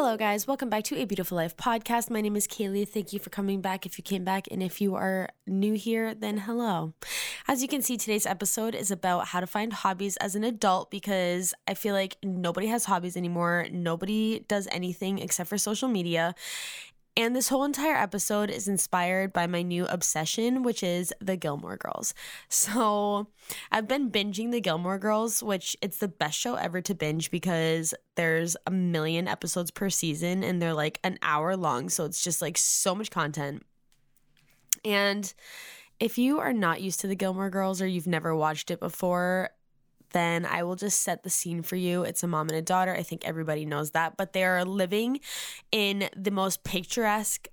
[0.00, 0.46] Hello, guys.
[0.46, 2.08] Welcome back to A Beautiful Life podcast.
[2.08, 2.88] My name is Kaylee.
[2.88, 4.46] Thank you for coming back if you came back.
[4.48, 6.94] And if you are new here, then hello.
[7.48, 10.92] As you can see, today's episode is about how to find hobbies as an adult
[10.92, 13.66] because I feel like nobody has hobbies anymore.
[13.72, 16.36] Nobody does anything except for social media.
[17.18, 21.76] And this whole entire episode is inspired by my new obsession, which is the Gilmore
[21.76, 22.14] Girls.
[22.48, 23.26] So
[23.72, 27.92] I've been binging the Gilmore Girls, which it's the best show ever to binge because
[28.14, 31.88] there's a million episodes per season and they're like an hour long.
[31.88, 33.64] So it's just like so much content.
[34.84, 35.32] And
[35.98, 39.50] if you are not used to the Gilmore Girls or you've never watched it before,
[40.10, 42.02] then I will just set the scene for you.
[42.02, 42.94] It's a mom and a daughter.
[42.94, 45.20] I think everybody knows that, but they are living
[45.72, 47.48] in the most picturesque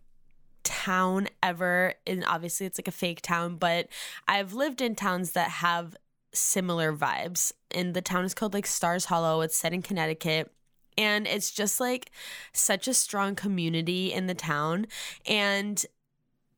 [0.64, 1.94] town ever.
[2.06, 3.88] And obviously, it's like a fake town, but
[4.28, 5.96] I've lived in towns that have
[6.34, 7.52] similar vibes.
[7.72, 9.42] And the town is called like Stars Hollow.
[9.42, 10.52] It's set in Connecticut.
[10.98, 12.12] And it's just like
[12.54, 14.88] such a strong community in the town.
[15.26, 15.86] And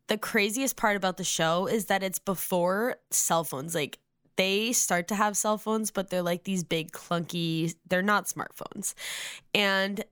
[0.08, 3.76] the craziest part about the show is that it's before cell phones.
[3.76, 4.00] Like
[4.38, 8.94] they start to have cell phones, but they're like these big, clunky, they're not smartphones.
[9.54, 10.04] And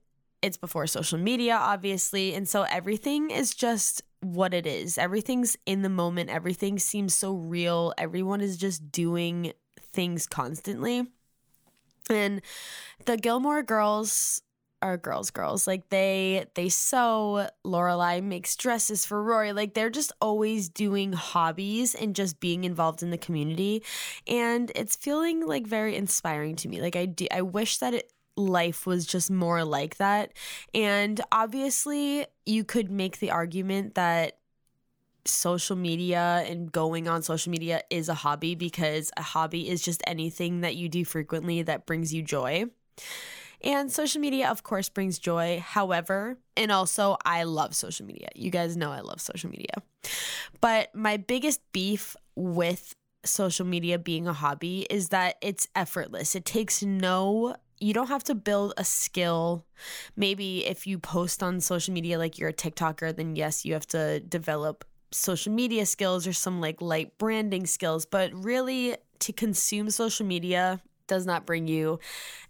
[0.42, 2.34] it's before social media, obviously.
[2.34, 4.98] And so everything is just what it is.
[4.98, 6.30] Everything's in the moment.
[6.30, 7.92] Everything seems so real.
[7.96, 11.06] Everyone is just doing things constantly.
[12.10, 12.42] And
[13.04, 14.42] the Gilmore girls
[14.82, 15.66] are girls girls.
[15.66, 19.52] Like they they sew lorelai makes dresses for rory.
[19.52, 23.82] Like they're just always doing hobbies and just being involved in the community.
[24.26, 26.80] And it's feeling like very inspiring to me.
[26.80, 30.32] Like i do i wish that it life was just more like that.
[30.74, 34.38] And obviously you could make the argument that
[35.24, 40.02] social media and going on social media is a hobby because a hobby is just
[40.06, 42.64] anything that you do frequently that brings you joy
[43.62, 45.62] and social media, of course, brings joy.
[45.64, 48.28] However, and also, I love social media.
[48.34, 49.74] You guys know I love social media.
[50.60, 52.94] But my biggest beef with
[53.24, 56.34] social media being a hobby is that it's effortless.
[56.34, 59.66] It takes no you don't have to build a skill.
[60.16, 63.86] Maybe if you post on social media like you're a TikToker, then yes, you have
[63.88, 68.06] to develop social media skills or some like light branding skills.
[68.06, 71.98] But really, to consume social media does not bring you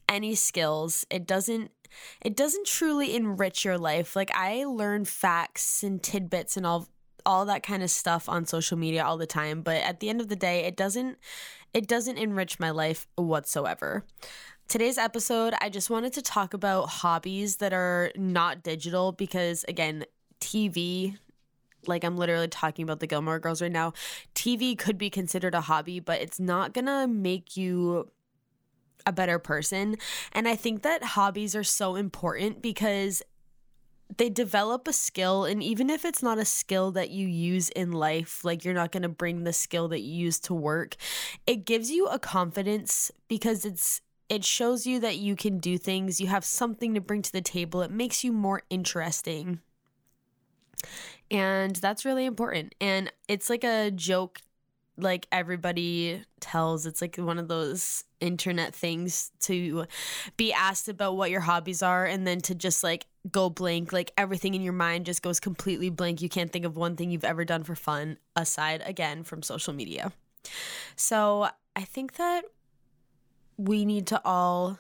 [0.09, 1.05] any skills.
[1.11, 1.71] It doesn't
[2.21, 4.17] it doesn't truly enrich your life.
[4.17, 6.89] Like I learn facts and tidbits and all
[7.25, 10.21] all that kind of stuff on social media all the time, but at the end
[10.21, 11.19] of the day, it doesn't
[11.75, 14.05] it doesn't enrich my life whatsoever.
[14.69, 20.05] Today's episode, I just wanted to talk about hobbies that are not digital because again,
[20.41, 21.19] TV
[21.89, 23.93] like I'm literally talking about the Gilmore Girls right now.
[24.35, 28.11] TV could be considered a hobby, but it's not going to make you
[29.05, 29.97] a better person.
[30.33, 33.23] And I think that hobbies are so important because
[34.17, 37.93] they develop a skill and even if it's not a skill that you use in
[37.93, 40.95] life like you're not going to bring the skill that you use to work
[41.47, 46.21] it gives you a confidence because it's it shows you that you can do things
[46.21, 49.61] you have something to bring to the table it makes you more interesting
[51.31, 54.41] and that's really important and it's like a joke
[54.99, 59.87] like everybody tells it's like one of those internet things to
[60.37, 64.13] be asked about what your hobbies are and then to just like go blank like
[64.17, 67.25] everything in your mind just goes completely blank you can't think of one thing you've
[67.25, 70.13] ever done for fun aside again from social media
[70.95, 72.45] so i think that
[73.59, 74.79] we need to all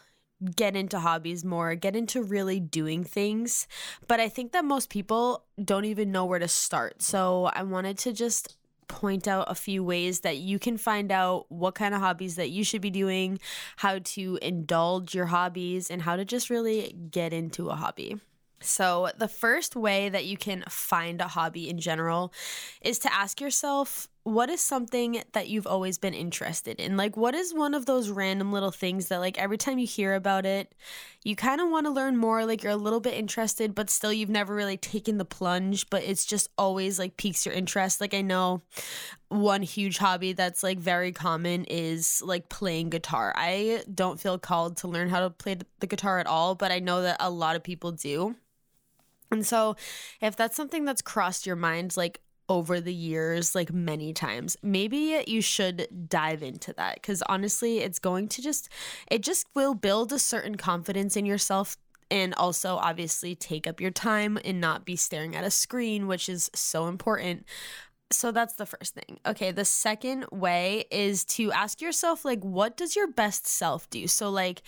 [0.54, 3.66] get into hobbies more, get into really doing things.
[4.06, 7.02] But I think that most people don't even know where to start.
[7.02, 8.56] So I wanted to just
[8.88, 12.50] point out a few ways that you can find out what kind of hobbies that
[12.50, 13.38] you should be doing,
[13.76, 18.20] how to indulge your hobbies, and how to just really get into a hobby.
[18.60, 22.32] So, the first way that you can find a hobby in general
[22.80, 26.96] is to ask yourself what is something that you've always been interested in?
[26.96, 30.16] Like, what is one of those random little things that, like, every time you hear
[30.16, 30.74] about it,
[31.22, 32.44] you kind of want to learn more?
[32.44, 36.02] Like, you're a little bit interested, but still you've never really taken the plunge, but
[36.02, 38.00] it's just always like piques your interest.
[38.00, 38.62] Like, I know
[39.28, 43.32] one huge hobby that's like very common is like playing guitar.
[43.36, 46.80] I don't feel called to learn how to play the guitar at all, but I
[46.80, 48.34] know that a lot of people do.
[49.30, 49.76] And so,
[50.20, 55.22] if that's something that's crossed your mind, like over the years like many times maybe
[55.26, 58.68] you should dive into that because honestly it's going to just
[59.10, 61.76] it just will build a certain confidence in yourself
[62.08, 66.28] and also obviously take up your time and not be staring at a screen which
[66.28, 67.44] is so important
[68.10, 69.18] so that's the first thing.
[69.26, 74.06] Okay, the second way is to ask yourself like what does your best self do?
[74.06, 74.62] So like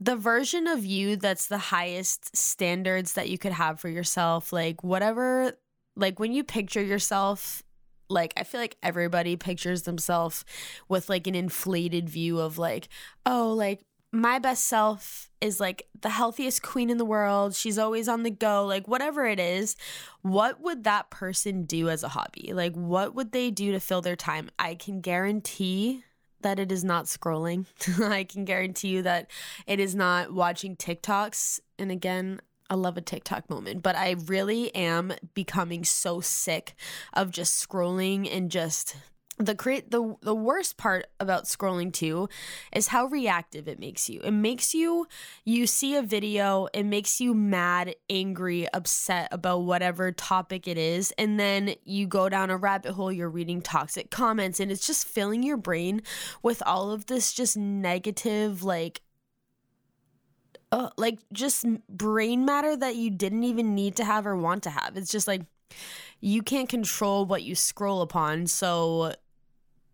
[0.00, 4.82] the version of you that's the highest standards that you could have for yourself, like
[4.82, 5.52] whatever
[6.00, 7.62] like when you picture yourself
[8.08, 10.44] like I feel like everybody pictures themselves
[10.88, 12.88] with like an inflated view of like,
[13.24, 17.54] oh, like my best self is like the healthiest queen in the world.
[17.54, 19.76] She's always on the go, like whatever it is.
[20.22, 22.52] What would that person do as a hobby?
[22.52, 24.50] Like, what would they do to fill their time?
[24.58, 26.02] I can guarantee
[26.40, 27.66] that it is not scrolling.
[28.02, 29.30] I can guarantee you that
[29.66, 31.60] it is not watching TikToks.
[31.78, 36.74] And again, I love a TikTok moment, but I really am becoming so sick
[37.12, 38.94] of just scrolling and just
[39.40, 42.28] the create the the worst part about scrolling too
[42.72, 44.20] is how reactive it makes you.
[44.20, 45.06] It makes you
[45.44, 51.12] you see a video, it makes you mad, angry, upset about whatever topic it is,
[51.16, 55.06] and then you go down a rabbit hole, you're reading toxic comments and it's just
[55.06, 56.02] filling your brain
[56.42, 59.00] with all of this just negative like
[60.72, 64.70] uh, like just brain matter that you didn't even need to have or want to
[64.70, 64.96] have.
[64.96, 65.42] It's just like
[66.20, 68.46] you can't control what you scroll upon.
[68.46, 69.14] So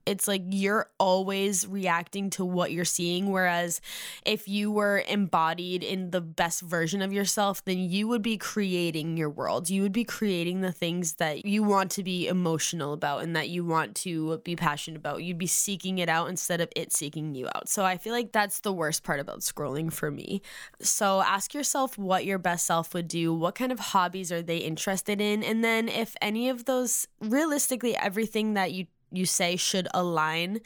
[0.06, 3.30] it's like you're always reacting to what you're seeing.
[3.32, 3.80] Whereas
[4.24, 9.16] if you were embodied in the best version of yourself, then you would be creating
[9.16, 9.68] your world.
[9.68, 13.48] You would be creating the things that you want to be emotional about and that
[13.48, 15.22] you want to be passionate about.
[15.22, 17.68] You'd be seeking it out instead of it seeking you out.
[17.68, 20.40] So I feel like that's the worst part about scrolling for me.
[20.80, 23.34] So ask yourself what your best self would do.
[23.34, 25.42] What kind of hobbies are they interested in?
[25.42, 30.60] And then if any of those, realistically, everything that you you say should align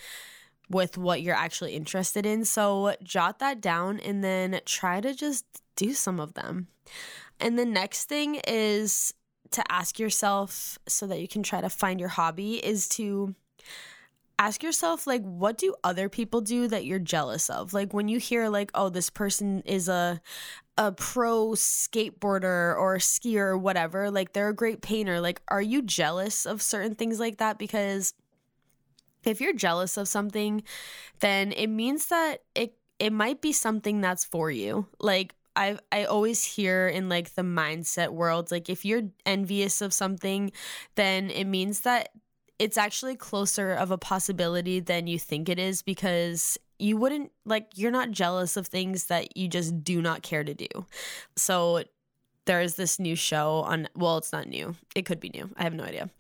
[0.69, 2.45] with what you're actually interested in.
[2.45, 5.45] So jot that down and then try to just
[5.77, 6.69] do some of them.
[7.41, 9.15] And the next thing is
[9.51, 13.35] to ask yourself so that you can try to find your hobby is to
[14.39, 18.19] ask yourself like what do other people do that you're jealous of like when you
[18.19, 20.19] hear like oh this person is a
[20.79, 25.83] a pro skateboarder or skier or whatever like they're a great painter like are you
[25.83, 28.15] jealous of certain things like that because
[29.25, 30.62] if you're jealous of something,
[31.20, 34.87] then it means that it it might be something that's for you.
[34.99, 39.93] Like I I always hear in like the mindset world, like if you're envious of
[39.93, 40.52] something,
[40.94, 42.11] then it means that
[42.58, 47.67] it's actually closer of a possibility than you think it is because you wouldn't like
[47.75, 50.69] you're not jealous of things that you just do not care to do.
[51.37, 51.84] So
[52.50, 54.75] there is this new show on well it's not new.
[54.97, 55.50] It could be new.
[55.56, 56.11] I have no idea.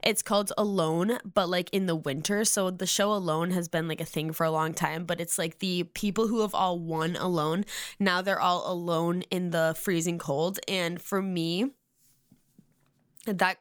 [0.00, 2.44] It's called alone but like in the winter.
[2.44, 5.38] So the show alone has been like a thing for a long time but it's
[5.38, 7.64] like the people who have all won alone
[7.98, 10.60] now they're all alone in the freezing cold.
[10.68, 11.72] And for me
[13.26, 13.58] that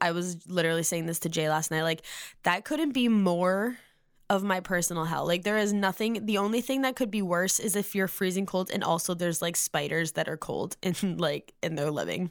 [0.00, 2.00] i was literally saying this to jay last night like
[2.44, 3.76] that couldn't be more
[4.30, 5.26] of my personal hell.
[5.26, 8.46] Like there is nothing the only thing that could be worse is if you're freezing
[8.46, 12.30] cold and also there's like spiders that are cold and like in their living.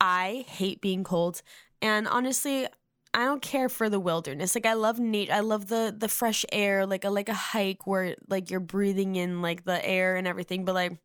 [0.00, 1.42] I hate being cold
[1.80, 2.66] and honestly
[3.12, 4.54] I don't care for the wilderness.
[4.54, 5.32] Like I love nature.
[5.32, 9.16] I love the the fresh air, like a like a hike where like you're breathing
[9.16, 10.98] in like the air and everything, but like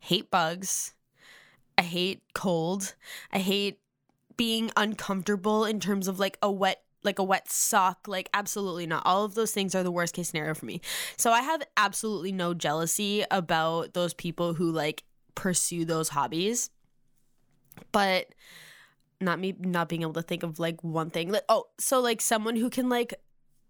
[0.00, 0.94] hate bugs.
[1.78, 2.94] I hate cold.
[3.32, 3.80] I hate
[4.36, 9.02] being uncomfortable in terms of like a wet like a wet sock like absolutely not
[9.06, 10.80] all of those things are the worst case scenario for me
[11.16, 16.70] so i have absolutely no jealousy about those people who like pursue those hobbies
[17.92, 18.34] but
[19.20, 22.20] not me not being able to think of like one thing like oh so like
[22.20, 23.14] someone who can like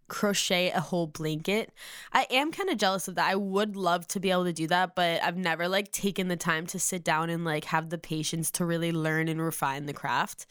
[0.09, 1.73] crochet a whole blanket.
[2.13, 3.29] I am kind of jealous of that.
[3.29, 6.37] I would love to be able to do that, but I've never like taken the
[6.37, 9.93] time to sit down and like have the patience to really learn and refine the
[9.93, 10.47] craft.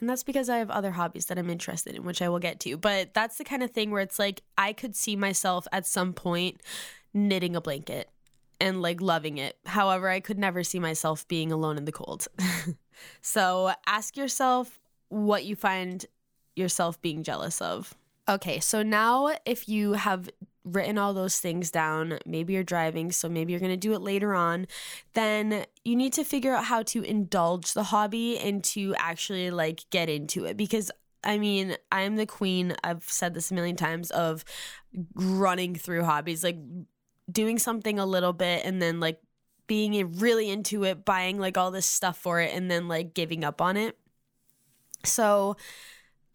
[0.00, 2.60] And that's because I have other hobbies that I'm interested in, which I will get
[2.60, 2.76] to.
[2.76, 6.12] But that's the kind of thing where it's like I could see myself at some
[6.12, 6.60] point
[7.14, 8.10] knitting a blanket
[8.60, 9.56] and like loving it.
[9.64, 12.26] However, I could never see myself being alone in the cold.
[13.22, 16.04] so ask yourself what you find
[16.54, 17.94] yourself being jealous of.
[18.28, 20.28] Okay, so now if you have
[20.66, 24.00] written all those things down, maybe you're driving, so maybe you're going to do it
[24.00, 24.66] later on,
[25.14, 29.88] then you need to figure out how to indulge the hobby and to actually like
[29.90, 30.56] get into it.
[30.56, 30.90] Because
[31.24, 34.44] I mean, I'm the queen, I've said this a million times of
[35.14, 36.58] running through hobbies, like
[37.30, 39.20] doing something a little bit and then like
[39.66, 43.44] being really into it, buying like all this stuff for it and then like giving
[43.44, 43.96] up on it.
[45.04, 45.56] So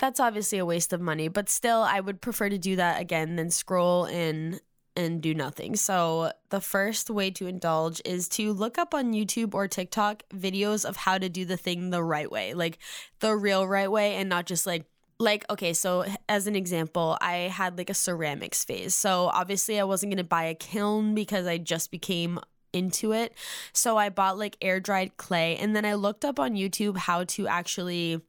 [0.02, 3.36] that's obviously a waste of money, but still I would prefer to do that again
[3.36, 4.60] than scroll and
[4.98, 5.78] and do nothing.
[5.78, 10.84] So, the first way to indulge is to look up on YouTube or TikTok videos
[10.84, 12.80] of how to do the thing the right way, like
[13.20, 14.86] the real right way, and not just like
[15.20, 19.84] like okay so as an example i had like a ceramics phase so obviously i
[19.84, 22.40] wasn't going to buy a kiln because i just became
[22.74, 23.32] into it
[23.72, 27.24] so i bought like air dried clay and then i looked up on youtube how
[27.24, 28.20] to actually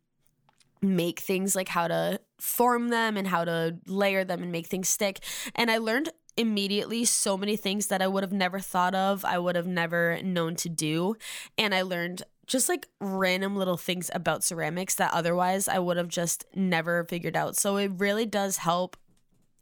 [0.82, 4.88] make things like how to form them and how to layer them and make things
[4.88, 5.20] stick
[5.54, 9.38] and i learned immediately so many things that I would have never thought of, I
[9.38, 11.16] would have never known to do.
[11.58, 16.08] And I learned just like random little things about ceramics that otherwise I would have
[16.08, 17.56] just never figured out.
[17.56, 18.96] So it really does help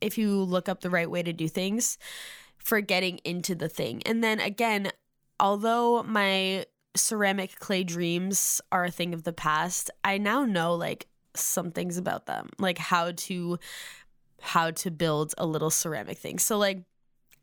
[0.01, 1.99] if you look up the right way to do things
[2.57, 4.03] for getting into the thing.
[4.07, 4.91] And then again,
[5.39, 11.07] although my ceramic clay dreams are a thing of the past, I now know like
[11.35, 13.59] some things about them, like how to
[14.41, 16.39] how to build a little ceramic thing.
[16.39, 16.83] So like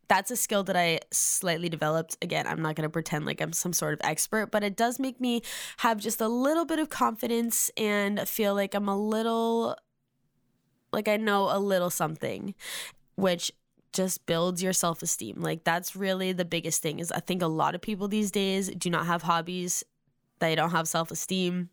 [0.08, 2.16] that's a skill that I slightly developed.
[2.22, 4.98] Again, I'm not going to pretend like I'm some sort of expert, but it does
[4.98, 5.42] make me
[5.78, 9.76] have just a little bit of confidence and feel like I'm a little
[10.92, 12.54] like I know a little something,
[13.16, 13.52] which
[13.92, 15.40] just builds your self-esteem.
[15.40, 18.68] Like that's really the biggest thing is I think a lot of people these days
[18.70, 19.84] do not have hobbies.
[20.38, 21.68] They don't have self-esteem.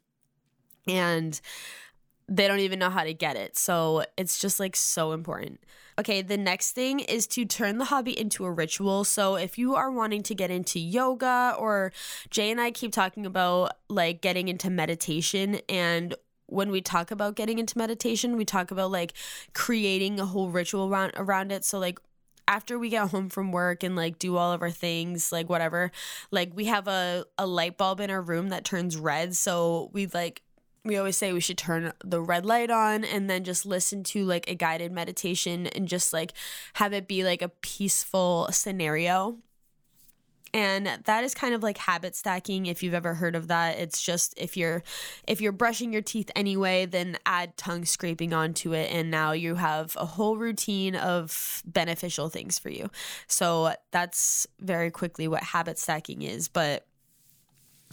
[0.88, 1.40] And
[2.28, 3.58] they don't even know how to get it.
[3.58, 5.60] So it's just like so important.
[5.98, 9.04] Okay, the next thing is to turn the hobby into a ritual.
[9.04, 11.94] So if you are wanting to get into yoga, or
[12.30, 16.16] Jay and I keep talking about like getting into meditation and
[16.48, 19.14] when we talk about getting into meditation, we talk about like
[19.54, 21.66] creating a whole ritual around around it.
[21.66, 22.00] So like
[22.48, 25.92] after we get home from work and like do all of our things, like whatever,
[26.32, 29.36] like we have a, a light bulb in our room that turns red.
[29.36, 30.44] So we like
[30.86, 34.24] we always say we should turn the red light on and then just listen to
[34.24, 36.32] like a guided meditation and just like
[36.74, 39.38] have it be like a peaceful scenario.
[40.54, 43.78] And that is kind of like habit stacking if you've ever heard of that.
[43.78, 44.84] It's just if you're
[45.28, 49.56] if you're brushing your teeth anyway, then add tongue scraping onto it and now you
[49.56, 52.90] have a whole routine of beneficial things for you.
[53.28, 56.86] So that's very quickly what habit stacking is, but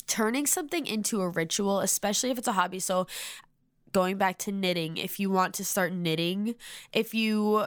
[0.06, 2.78] turning something into a ritual, especially if it's a hobby.
[2.78, 3.06] So,
[3.92, 6.54] going back to knitting, if you want to start knitting,
[6.92, 7.66] if you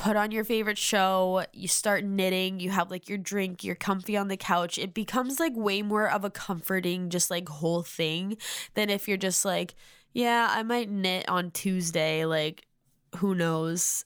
[0.00, 4.16] put on your favorite show, you start knitting, you have like your drink, you're comfy
[4.16, 8.36] on the couch, it becomes like way more of a comforting, just like whole thing
[8.74, 9.74] than if you're just like,
[10.14, 12.66] yeah, I might knit on Tuesday, like
[13.16, 14.04] who knows.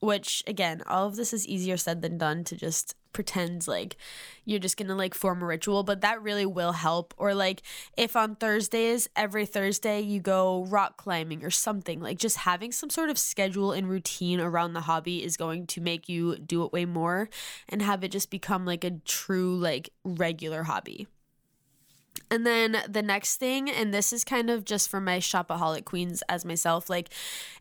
[0.00, 3.96] Which again, all of this is easier said than done to just pretend like
[4.44, 7.14] you're just gonna like form a ritual, but that really will help.
[7.16, 7.62] Or like
[7.96, 12.90] if on Thursdays, every Thursday you go rock climbing or something, like just having some
[12.90, 16.72] sort of schedule and routine around the hobby is going to make you do it
[16.72, 17.30] way more
[17.70, 21.08] and have it just become like a true, like regular hobby.
[22.30, 26.22] And then the next thing, and this is kind of just for my shopaholic queens
[26.28, 27.08] as myself, like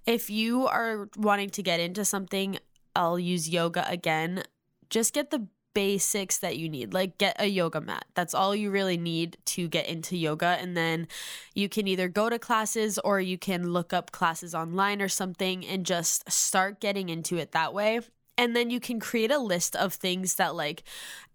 [0.06, 2.58] if you are wanting to get into something,
[2.96, 4.44] I'll use yoga again
[4.90, 6.94] just get the basics that you need.
[6.94, 8.06] Like get a yoga mat.
[8.16, 10.58] That's all you really need to get into yoga.
[10.60, 11.08] And then
[11.54, 15.64] you can either go to classes or you can look up classes online or something
[15.66, 18.00] and just start getting into it that way.
[18.38, 20.84] And then you can create a list of things that, like,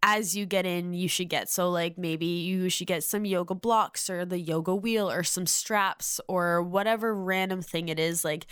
[0.03, 1.49] as you get in, you should get.
[1.49, 5.47] So, like, maybe you should get some yoga blocks or the yoga wheel or some
[5.47, 8.23] straps or whatever random thing it is.
[8.23, 8.47] Like,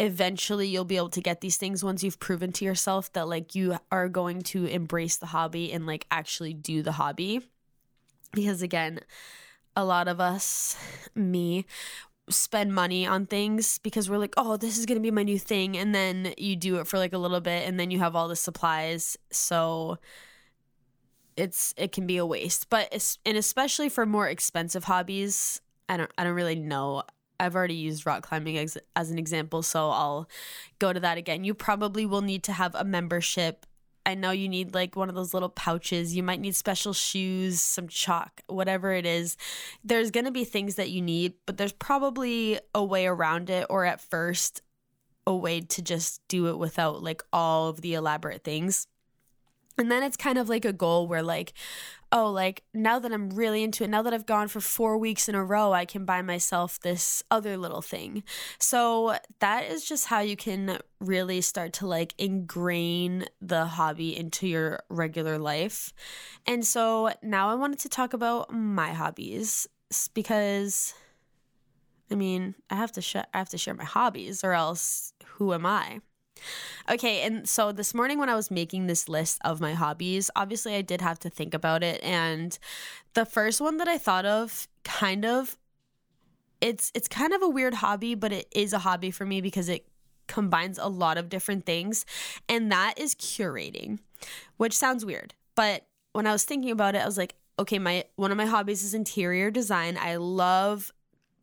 [0.00, 3.54] eventually you'll be able to get these things once you've proven to yourself that like
[3.54, 7.40] you are going to embrace the hobby and like actually do the hobby.
[8.32, 9.00] Because again
[9.76, 10.76] a lot of us
[11.14, 11.66] me
[12.30, 15.38] spend money on things because we're like oh this is going to be my new
[15.38, 18.16] thing and then you do it for like a little bit and then you have
[18.16, 19.18] all the supplies.
[19.30, 19.98] So
[21.36, 22.70] it's it can be a waste.
[22.70, 27.02] But and especially for more expensive hobbies I don't I don't really know
[27.40, 30.28] I've already used rock climbing as, as an example, so I'll
[30.78, 31.42] go to that again.
[31.42, 33.66] You probably will need to have a membership.
[34.06, 36.14] I know you need like one of those little pouches.
[36.14, 39.36] You might need special shoes, some chalk, whatever it is.
[39.82, 43.66] There's going to be things that you need, but there's probably a way around it,
[43.68, 44.62] or at first,
[45.26, 48.86] a way to just do it without like all of the elaborate things.
[49.78, 51.54] And then it's kind of like a goal where, like,
[52.12, 55.28] oh, like now that I'm really into it, now that I've gone for four weeks
[55.28, 58.24] in a row, I can buy myself this other little thing.
[58.58, 64.46] So that is just how you can really start to like ingrain the hobby into
[64.46, 65.92] your regular life.
[66.46, 69.66] And so now I wanted to talk about my hobbies
[70.14, 70.94] because
[72.10, 75.54] I mean, I have to sh- I have to share my hobbies or else who
[75.54, 76.00] am I?
[76.90, 80.74] Okay, and so this morning when I was making this list of my hobbies, obviously
[80.74, 82.58] I did have to think about it and
[83.14, 85.56] the first one that I thought of kind of
[86.60, 89.68] it's it's kind of a weird hobby, but it is a hobby for me because
[89.68, 89.86] it
[90.26, 92.04] combines a lot of different things
[92.48, 93.98] and that is curating,
[94.56, 95.34] which sounds weird.
[95.54, 98.46] But when I was thinking about it, I was like, okay, my one of my
[98.46, 99.98] hobbies is interior design.
[100.00, 100.92] I love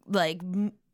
[0.07, 0.41] like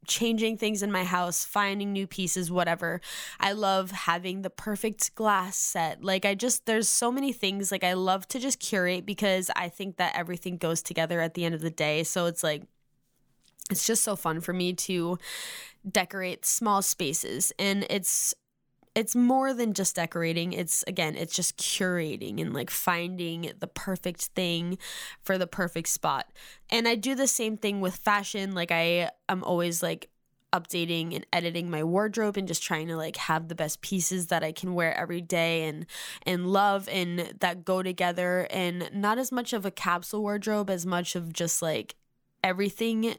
[0.06, 3.02] changing things in my house, finding new pieces, whatever.
[3.40, 6.04] I love having the perfect glass set.
[6.04, 7.72] Like, I just, there's so many things.
[7.72, 11.46] Like, I love to just curate because I think that everything goes together at the
[11.46, 12.04] end of the day.
[12.04, 12.64] So it's like,
[13.70, 15.18] it's just so fun for me to
[15.90, 17.54] decorate small spaces.
[17.58, 18.34] And it's,
[18.96, 20.54] it's more than just decorating.
[20.54, 24.78] It's again, it's just curating and like finding the perfect thing
[25.22, 26.28] for the perfect spot.
[26.70, 28.54] And I do the same thing with fashion.
[28.54, 30.10] Like I I'm always like
[30.54, 34.44] updating and editing my wardrobe and just trying to like have the best pieces that
[34.44, 35.88] I can wear every day and
[36.28, 40.86] and love and that go together and not as much of a capsule wardrobe as
[40.86, 41.96] much of just like
[42.44, 43.16] everything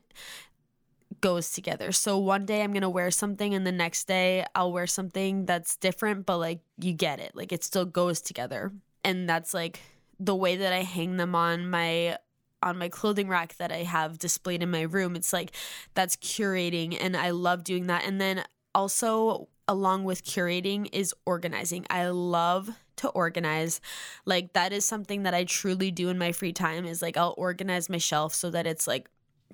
[1.24, 1.90] goes together.
[1.90, 5.46] So one day I'm going to wear something and the next day I'll wear something
[5.46, 7.34] that's different, but like you get it.
[7.34, 8.72] Like it still goes together.
[9.04, 9.80] And that's like
[10.20, 12.18] the way that I hang them on my
[12.62, 15.16] on my clothing rack that I have displayed in my room.
[15.16, 15.52] It's like
[15.94, 18.04] that's curating and I love doing that.
[18.04, 21.86] And then also along with curating is organizing.
[21.88, 23.80] I love to organize.
[24.26, 27.34] Like that is something that I truly do in my free time is like I'll
[27.38, 29.08] organize my shelf so that it's like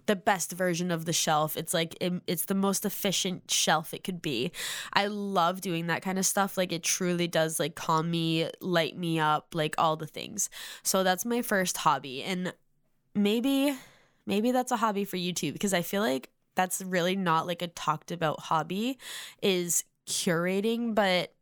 [0.07, 1.57] the best version of the shelf.
[1.57, 4.51] It's like it, it's the most efficient shelf it could be.
[4.93, 6.57] I love doing that kind of stuff.
[6.57, 10.51] Like it truly does like calm me, light me up, like all the things.
[10.83, 12.53] So that's my first hobby and
[13.15, 13.77] maybe
[14.27, 17.63] maybe that's a hobby for you too because I feel like that's really not like
[17.63, 18.99] a talked about hobby
[19.43, 21.33] is curating, but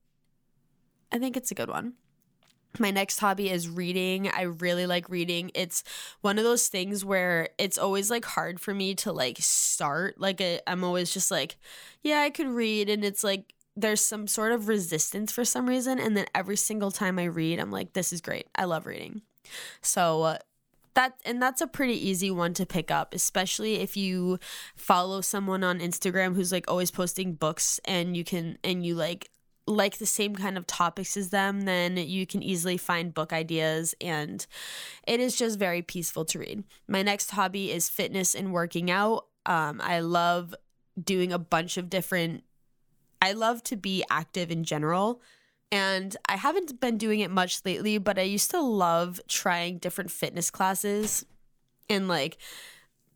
[1.10, 1.94] I think it's a good one.
[2.78, 4.28] My next hobby is reading.
[4.28, 5.50] I really like reading.
[5.54, 5.82] It's
[6.20, 10.20] one of those things where it's always like hard for me to like start.
[10.20, 11.56] Like I'm always just like,
[12.02, 15.98] yeah, I could read and it's like there's some sort of resistance for some reason
[15.98, 18.48] and then every single time I read, I'm like this is great.
[18.54, 19.22] I love reading.
[19.80, 20.38] So uh,
[20.94, 24.38] that and that's a pretty easy one to pick up especially if you
[24.74, 29.30] follow someone on Instagram who's like always posting books and you can and you like
[29.68, 33.94] like the same kind of topics as them, then you can easily find book ideas
[34.00, 34.46] and
[35.06, 36.64] it is just very peaceful to read.
[36.88, 39.26] My next hobby is fitness and working out.
[39.46, 40.54] Um, I love
[41.02, 42.44] doing a bunch of different,
[43.20, 45.20] I love to be active in general.
[45.70, 50.10] And I haven't been doing it much lately, but I used to love trying different
[50.10, 51.26] fitness classes
[51.90, 52.38] and like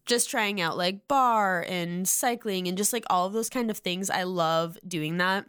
[0.04, 3.78] just trying out like barre and cycling and just like all of those kind of
[3.78, 4.10] things.
[4.10, 5.46] I love doing that.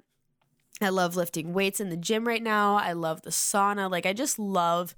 [0.82, 2.76] I love lifting weights in the gym right now.
[2.76, 3.90] I love the sauna.
[3.90, 4.96] Like I just love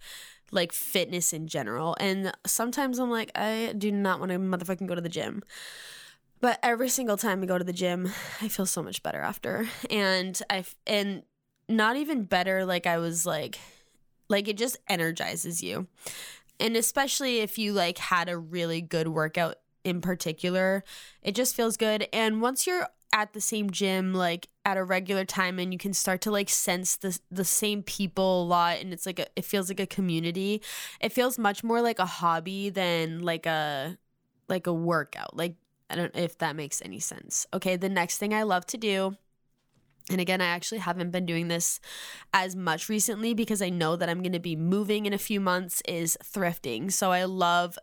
[0.51, 1.95] like fitness in general.
[1.99, 5.43] And sometimes I'm like, I do not want to motherfucking go to the gym.
[6.41, 8.11] But every single time I go to the gym,
[8.41, 9.67] I feel so much better after.
[9.89, 11.23] And I and
[11.67, 13.57] not even better like I was like
[14.29, 15.87] like it just energizes you.
[16.59, 20.83] And especially if you like had a really good workout in particular,
[21.21, 22.07] it just feels good.
[22.11, 25.93] And once you're at the same gym like at a regular time and you can
[25.93, 29.45] start to like sense the the same people a lot and it's like a, it
[29.45, 30.61] feels like a community.
[30.99, 33.97] It feels much more like a hobby than like a
[34.49, 35.35] like a workout.
[35.35, 35.55] Like
[35.89, 37.45] I don't know if that makes any sense.
[37.53, 39.15] Okay, the next thing I love to do
[40.09, 41.79] and again, I actually haven't been doing this
[42.31, 45.39] as much recently because I know that I'm going to be moving in a few
[45.39, 46.91] months is thrifting.
[46.91, 47.79] So I love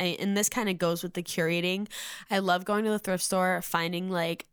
[0.00, 1.88] and this kind of goes with the curating.
[2.30, 4.46] I love going to the thrift store, finding like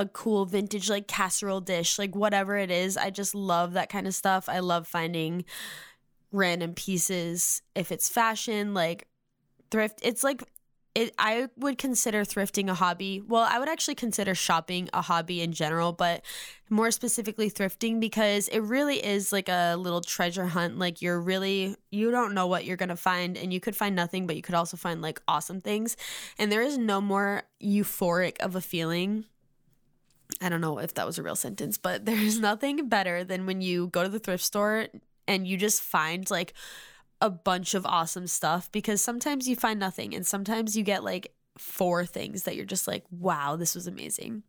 [0.00, 2.96] a cool vintage like casserole dish, like whatever it is.
[2.96, 4.48] I just love that kind of stuff.
[4.48, 5.44] I love finding
[6.32, 9.06] random pieces if it's fashion, like
[9.70, 10.00] thrift.
[10.02, 10.42] It's like
[10.94, 13.22] it I would consider thrifting a hobby.
[13.28, 16.22] Well, I would actually consider shopping a hobby in general, but
[16.70, 20.78] more specifically thrifting because it really is like a little treasure hunt.
[20.78, 23.94] Like you're really you don't know what you're going to find and you could find
[23.94, 25.94] nothing, but you could also find like awesome things.
[26.38, 29.26] And there is no more euphoric of a feeling
[30.40, 33.60] I don't know if that was a real sentence, but there's nothing better than when
[33.60, 34.86] you go to the thrift store
[35.26, 36.54] and you just find like
[37.20, 41.32] a bunch of awesome stuff because sometimes you find nothing and sometimes you get like
[41.58, 44.42] four things that you're just like, wow, this was amazing.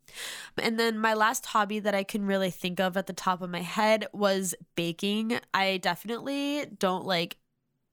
[0.58, 3.50] And then my last hobby that I can really think of at the top of
[3.50, 5.39] my head was baking.
[5.54, 7.38] I definitely don't like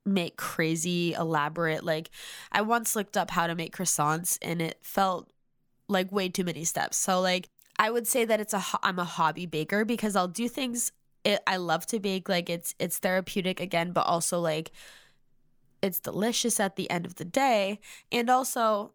[0.04, 2.08] make crazy elaborate like
[2.50, 5.30] I once looked up how to make croissants and it felt
[5.88, 6.96] like way too many steps.
[6.96, 7.48] So like
[7.78, 10.92] I would say that it's a I'm a hobby baker because I'll do things
[11.24, 14.72] it, I love to bake like it's it's therapeutic again but also like
[15.82, 17.80] it's delicious at the end of the day.
[18.10, 18.92] And also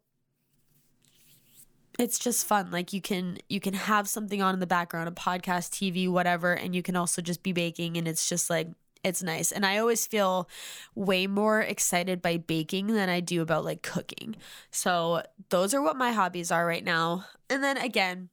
[2.00, 5.12] it's just fun like you can you can have something on in the background a
[5.12, 8.68] podcast tv whatever and you can also just be baking and it's just like
[9.04, 9.52] it's nice.
[9.52, 10.50] And i always feel
[10.96, 14.36] way more excited by baking than i do about like cooking.
[14.72, 17.26] So those are what my hobbies are right now.
[17.50, 18.30] And then again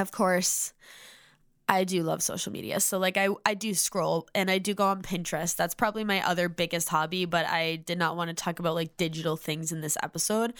[0.00, 0.72] of course
[1.70, 2.80] I do love social media.
[2.80, 5.54] So like I I do scroll and I do go on Pinterest.
[5.54, 8.96] That's probably my other biggest hobby, but I did not want to talk about like
[8.96, 10.52] digital things in this episode.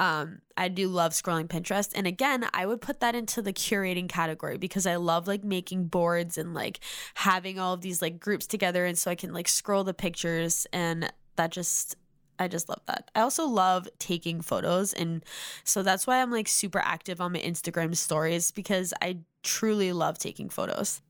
[0.00, 4.08] Um I do love scrolling Pinterest and again, I would put that into the curating
[4.08, 6.80] category because I love like making boards and like
[7.14, 10.66] having all of these like groups together and so I can like scroll the pictures
[10.72, 11.94] and that just
[12.38, 13.10] I just love that.
[13.14, 14.92] I also love taking photos.
[14.92, 15.24] And
[15.64, 20.18] so that's why I'm like super active on my Instagram stories because I truly love
[20.18, 21.00] taking photos.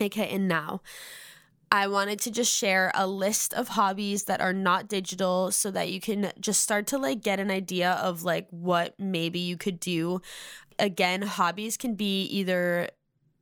[0.00, 0.80] Okay, and now
[1.70, 5.90] I wanted to just share a list of hobbies that are not digital so that
[5.90, 9.80] you can just start to like get an idea of like what maybe you could
[9.80, 10.20] do.
[10.78, 12.88] Again, hobbies can be either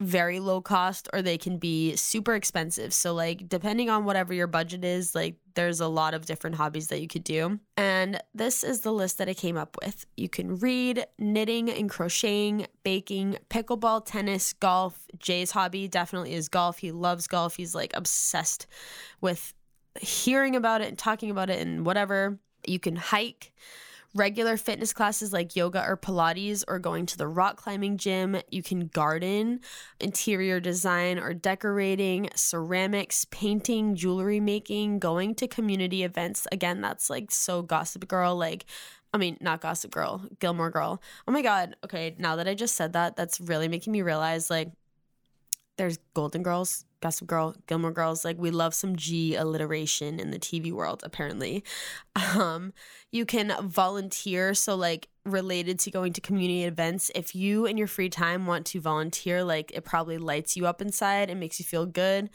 [0.00, 2.92] very low cost or they can be super expensive.
[2.94, 6.88] So like depending on whatever your budget is, like there's a lot of different hobbies
[6.88, 7.60] that you could do.
[7.76, 10.06] And this is the list that I came up with.
[10.16, 15.06] You can read, knitting and crocheting, baking, pickleball, tennis, golf.
[15.18, 16.78] Jay's hobby definitely is golf.
[16.78, 17.56] He loves golf.
[17.56, 18.66] He's like obsessed
[19.20, 19.52] with
[20.00, 22.38] hearing about it and talking about it and whatever.
[22.66, 23.52] You can hike
[24.14, 28.36] regular fitness classes like yoga or Pilates, or going to the rock climbing gym.
[28.50, 29.60] You can garden,
[30.00, 36.46] interior design or decorating, ceramics, painting, jewelry making, going to community events.
[36.50, 38.36] Again, that's like so Gossip Girl.
[38.36, 38.64] Like,
[39.12, 41.02] I mean, not Gossip Girl, Gilmore Girl.
[41.26, 41.76] Oh my God.
[41.84, 44.72] Okay, now that I just said that, that's really making me realize like
[45.80, 48.22] there's Golden Girls, Gossip Girl, Gilmore Girls.
[48.22, 51.64] Like we love some G alliteration in the TV world, apparently.
[52.36, 52.74] Um,
[53.10, 57.10] you can volunteer, so like related to going to community events.
[57.14, 60.82] If you in your free time want to volunteer, like it probably lights you up
[60.82, 62.28] inside and makes you feel good.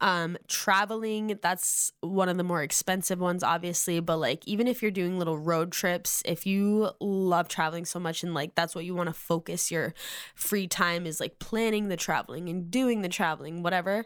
[0.00, 4.90] Um, traveling, that's one of the more expensive ones, obviously, but like even if you're
[4.90, 8.94] doing little road trips, if you love traveling so much and like that's what you
[8.94, 9.94] want to focus your
[10.34, 14.04] free time is like planning the traveling and doing the traveling, whatever.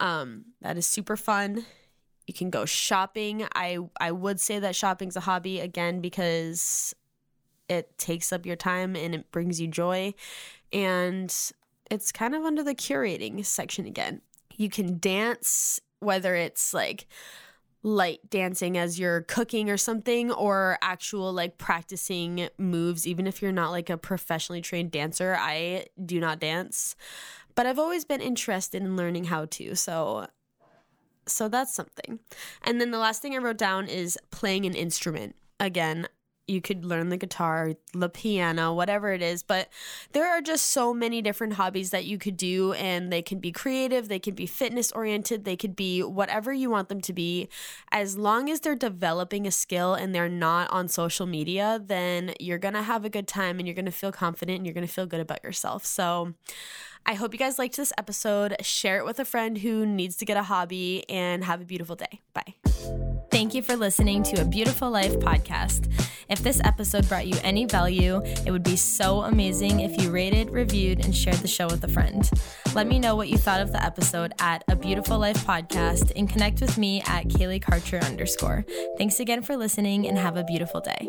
[0.00, 1.64] Um, that is super fun.
[2.26, 3.46] You can go shopping.
[3.54, 6.94] I I would say that shopping's a hobby again because
[7.68, 10.14] it takes up your time and it brings you joy
[10.72, 11.34] and
[11.90, 14.20] it's kind of under the curating section again.
[14.58, 17.06] You can dance, whether it's like
[17.84, 23.52] light dancing as you're cooking or something, or actual like practicing moves, even if you're
[23.52, 25.36] not like a professionally trained dancer.
[25.38, 26.96] I do not dance,
[27.54, 29.74] but I've always been interested in learning how to.
[29.76, 30.26] So
[31.26, 32.18] so that's something.
[32.62, 35.36] And then the last thing I wrote down is playing an instrument.
[35.60, 36.08] Again,
[36.48, 39.42] you could learn the guitar, the piano, whatever it is.
[39.42, 39.68] But
[40.12, 43.52] there are just so many different hobbies that you could do, and they can be
[43.52, 47.48] creative, they can be fitness oriented, they could be whatever you want them to be.
[47.92, 52.58] As long as they're developing a skill and they're not on social media, then you're
[52.58, 55.20] gonna have a good time and you're gonna feel confident and you're gonna feel good
[55.20, 55.84] about yourself.
[55.84, 56.34] So,
[57.08, 58.54] I hope you guys liked this episode.
[58.60, 61.96] Share it with a friend who needs to get a hobby and have a beautiful
[61.96, 62.20] day.
[62.34, 62.54] Bye.
[63.30, 65.90] Thank you for listening to a Beautiful Life podcast.
[66.28, 70.50] If this episode brought you any value, it would be so amazing if you rated,
[70.50, 72.28] reviewed, and shared the show with a friend.
[72.74, 76.28] Let me know what you thought of the episode at a Beautiful Life podcast and
[76.28, 78.66] connect with me at Kaylee Karcher underscore.
[78.98, 81.08] Thanks again for listening and have a beautiful day.